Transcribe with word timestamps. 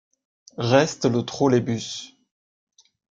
Reste 0.57 1.05
le 1.05 1.21
trolleybus. 1.21 2.15